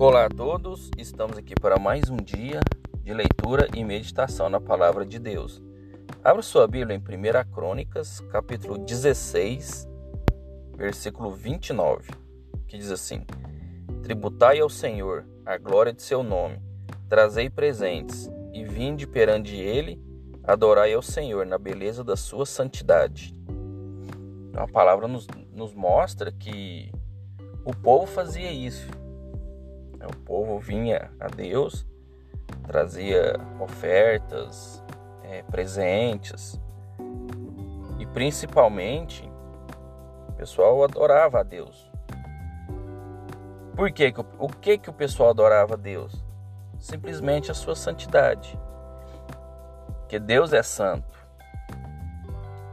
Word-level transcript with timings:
Olá 0.00 0.24
a 0.24 0.28
todos, 0.30 0.90
estamos 0.96 1.36
aqui 1.36 1.54
para 1.54 1.78
mais 1.78 2.08
um 2.08 2.16
dia 2.16 2.60
de 3.02 3.12
leitura 3.12 3.68
e 3.74 3.84
meditação 3.84 4.48
na 4.48 4.58
palavra 4.58 5.04
de 5.04 5.18
Deus. 5.18 5.62
Abra 6.24 6.40
sua 6.40 6.66
Bíblia 6.66 6.96
em 6.96 6.98
1 6.98 7.52
Crônicas, 7.52 8.18
capítulo 8.32 8.78
16, 8.78 9.86
versículo 10.74 11.30
29, 11.32 12.12
que 12.66 12.78
diz 12.78 12.90
assim: 12.90 13.26
Tributai 14.02 14.60
ao 14.60 14.70
Senhor 14.70 15.26
a 15.44 15.58
glória 15.58 15.92
de 15.92 16.00
seu 16.00 16.22
nome, 16.22 16.58
trazei 17.06 17.50
presentes 17.50 18.26
e 18.54 18.64
vinde 18.64 19.06
perante 19.06 19.54
ele, 19.54 20.02
adorai 20.44 20.94
ao 20.94 21.02
Senhor 21.02 21.44
na 21.44 21.58
beleza 21.58 22.02
da 22.02 22.16
sua 22.16 22.46
santidade. 22.46 23.36
Então, 24.48 24.64
a 24.64 24.66
palavra 24.66 25.06
nos, 25.06 25.26
nos 25.52 25.74
mostra 25.74 26.32
que 26.32 26.90
o 27.66 27.76
povo 27.76 28.06
fazia 28.06 28.50
isso? 28.50 28.88
O 30.06 30.16
povo 30.24 30.58
vinha 30.58 31.10
a 31.20 31.28
Deus, 31.28 31.86
trazia 32.66 33.34
ofertas, 33.58 34.82
é, 35.22 35.42
presentes 35.42 36.60
e 37.98 38.06
principalmente 38.06 39.30
o 40.28 40.32
pessoal 40.32 40.82
adorava 40.82 41.40
a 41.40 41.42
Deus. 41.42 41.90
Por 43.76 43.90
quê? 43.92 44.12
O 44.38 44.48
que, 44.48 44.78
que 44.78 44.90
o 44.90 44.92
pessoal 44.92 45.30
adorava 45.30 45.74
a 45.74 45.76
Deus? 45.76 46.24
Simplesmente 46.78 47.50
a 47.50 47.54
sua 47.54 47.76
santidade. 47.76 48.58
Que 50.08 50.18
Deus 50.18 50.52
é 50.52 50.62
santo. 50.62 51.18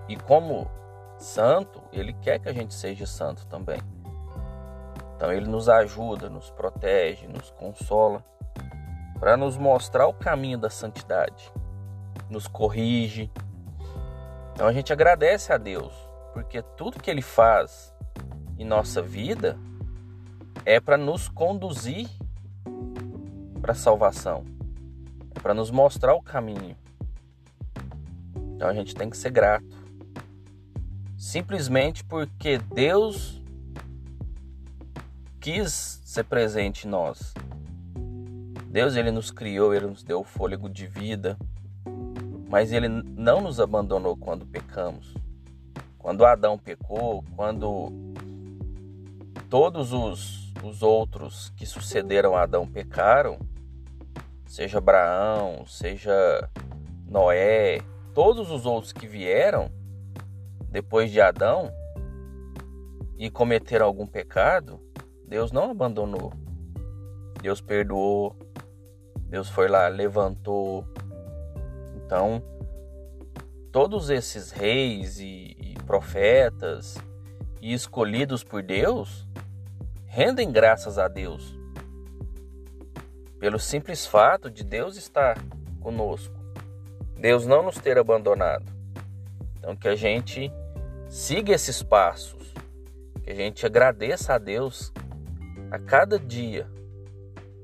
E 0.07 0.15
como 0.15 0.69
santo, 1.17 1.81
ele 1.91 2.13
quer 2.13 2.39
que 2.39 2.49
a 2.49 2.53
gente 2.53 2.73
seja 2.73 3.05
santo 3.05 3.45
também. 3.47 3.79
Então 5.17 5.33
ele 5.33 5.47
nos 5.47 5.67
ajuda, 5.67 6.29
nos 6.29 6.51
protege, 6.51 7.27
nos 7.27 7.49
consola 7.49 8.23
para 9.19 9.35
nos 9.35 9.57
mostrar 9.57 10.05
o 10.05 10.13
caminho 10.13 10.59
da 10.59 10.69
santidade, 10.69 11.51
nos 12.29 12.47
corrige. 12.47 13.31
Então 14.53 14.67
a 14.67 14.71
gente 14.71 14.93
agradece 14.93 15.51
a 15.51 15.57
Deus, 15.57 15.91
porque 16.33 16.61
tudo 16.61 17.01
que 17.01 17.09
ele 17.09 17.23
faz 17.23 17.91
em 18.59 18.63
nossa 18.63 19.01
vida 19.01 19.57
é 20.63 20.79
para 20.79 20.97
nos 20.97 21.27
conduzir 21.27 22.07
para 23.59 23.71
a 23.71 23.75
salvação, 23.75 24.45
é 25.35 25.39
para 25.39 25.55
nos 25.55 25.71
mostrar 25.71 26.13
o 26.13 26.21
caminho. 26.21 26.77
Então 28.55 28.69
a 28.69 28.73
gente 28.73 28.93
tem 28.93 29.09
que 29.09 29.17
ser 29.17 29.31
grato. 29.31 29.87
Simplesmente 31.17 32.03
porque 32.03 32.59
Deus 32.59 33.41
quis 35.47 36.01
ser 36.03 36.25
presente 36.25 36.85
em 36.85 36.91
nós. 36.91 37.33
Deus 38.65 38.97
ele 38.97 39.11
nos 39.11 39.31
criou, 39.31 39.73
ele 39.73 39.87
nos 39.87 40.03
deu 40.03 40.19
o 40.19 40.23
fôlego 40.25 40.69
de 40.69 40.85
vida, 40.85 41.37
mas 42.49 42.73
ele 42.73 42.89
não 42.89 43.39
nos 43.39 43.57
abandonou 43.57 44.17
quando 44.17 44.45
pecamos. 44.45 45.13
Quando 45.97 46.25
Adão 46.25 46.57
pecou, 46.57 47.23
quando 47.33 47.93
todos 49.49 49.93
os, 49.93 50.51
os 50.61 50.83
outros 50.83 51.49
que 51.55 51.65
sucederam 51.65 52.35
a 52.35 52.41
Adão 52.41 52.67
pecaram, 52.67 53.39
seja 54.45 54.79
Abraão, 54.79 55.65
seja 55.65 56.49
Noé, 57.09 57.79
todos 58.13 58.51
os 58.51 58.65
outros 58.65 58.91
que 58.91 59.07
vieram 59.07 59.71
depois 60.69 61.09
de 61.09 61.21
Adão 61.21 61.71
e 63.17 63.29
cometeram 63.29 63.85
algum 63.85 64.05
pecado, 64.05 64.85
Deus 65.27 65.51
não 65.51 65.71
abandonou. 65.71 66.31
Deus 67.41 67.61
perdoou. 67.61 68.35
Deus 69.29 69.49
foi 69.49 69.67
lá, 69.67 69.87
levantou. 69.87 70.85
Então, 71.95 72.41
todos 73.71 74.09
esses 74.09 74.51
reis 74.51 75.19
e, 75.19 75.55
e 75.59 75.75
profetas 75.85 76.95
e 77.61 77.73
escolhidos 77.73 78.43
por 78.43 78.63
Deus 78.63 79.27
rendem 80.05 80.51
graças 80.51 80.97
a 80.97 81.07
Deus 81.07 81.57
pelo 83.39 83.59
simples 83.59 84.05
fato 84.05 84.49
de 84.49 84.63
Deus 84.63 84.97
estar 84.97 85.37
conosco, 85.79 86.35
Deus 87.19 87.45
não 87.45 87.63
nos 87.63 87.77
ter 87.77 87.97
abandonado. 87.97 88.65
Então, 89.57 89.75
que 89.75 89.87
a 89.87 89.95
gente 89.95 90.51
siga 91.07 91.53
esses 91.53 91.83
passos, 91.83 92.53
que 93.23 93.31
a 93.31 93.35
gente 93.35 93.65
agradeça 93.65 94.33
a 94.33 94.37
Deus 94.37 94.91
a 95.71 95.79
cada 95.79 96.19
dia, 96.19 96.67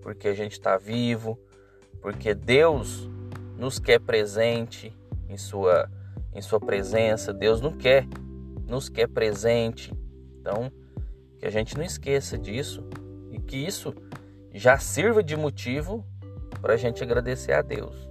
porque 0.01 0.27
a 0.27 0.33
gente 0.33 0.53
está 0.53 0.77
vivo, 0.77 1.39
porque 2.01 2.33
Deus 2.33 3.09
nos 3.57 3.79
quer 3.79 3.99
presente 3.99 4.95
em 5.29 5.37
sua 5.37 5.89
em 6.35 6.41
sua 6.41 6.59
presença, 6.59 7.31
Deus 7.31 7.61
não 7.61 7.71
quer 7.71 8.07
nos 8.67 8.89
quer 8.89 9.07
presente. 9.07 9.93
Então, 10.39 10.71
que 11.37 11.45
a 11.45 11.49
gente 11.51 11.77
não 11.77 11.83
esqueça 11.83 12.37
disso 12.37 12.83
e 13.31 13.39
que 13.39 13.57
isso 13.57 13.93
já 14.51 14.77
sirva 14.77 15.23
de 15.23 15.37
motivo 15.37 16.03
para 16.59 16.73
a 16.73 16.77
gente 16.77 17.03
agradecer 17.03 17.53
a 17.53 17.61
Deus. 17.61 18.09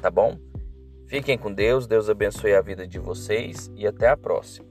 Tá 0.00 0.10
bom? 0.10 0.38
Fiquem 1.06 1.36
com 1.36 1.52
Deus, 1.52 1.86
Deus 1.86 2.08
abençoe 2.08 2.54
a 2.54 2.60
vida 2.60 2.86
de 2.86 2.98
vocês 2.98 3.70
e 3.76 3.86
até 3.86 4.08
a 4.08 4.16
próxima. 4.16 4.66